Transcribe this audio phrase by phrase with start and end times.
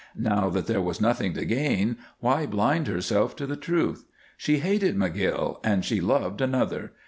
[0.17, 4.03] Now that there was nothing to gain, why blind herself to the truth?
[4.35, 6.93] She hated McGill, and she loved another!